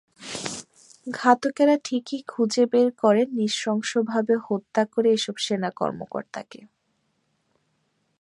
ঘাতকেরা 1.11 1.75
ঠিকই 1.83 2.19
খুঁজে 2.27 2.63
বের 2.65 2.89
করে 2.97 3.21
নৃশংসভাবে 3.31 4.35
হত্যা 4.47 4.83
করে 4.85 5.09
এসব 5.13 5.35
সেনা 5.37 5.69
কর্মকর্তাকে। 5.71 6.59